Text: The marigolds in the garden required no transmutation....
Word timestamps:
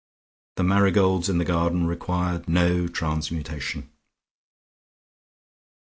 The 0.55 0.63
marigolds 0.63 1.29
in 1.29 1.37
the 1.37 1.45
garden 1.45 1.85
required 1.85 2.49
no 2.49 2.87
transmutation.... 2.87 3.91